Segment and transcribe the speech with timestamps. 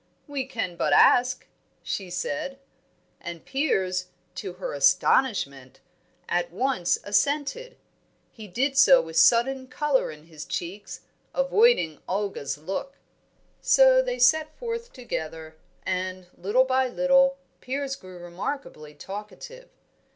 [0.27, 1.45] "We can but ask,"
[1.83, 2.57] she said.
[3.19, 5.79] And Piers, to her astonishment,
[6.27, 7.77] at once assented.
[8.31, 11.01] He did so with sudden colour in his cheeks,
[11.35, 12.97] avoiding Olga's look.
[13.61, 19.69] So they set forth together; and, little by little, Piers grew remarkably talkative.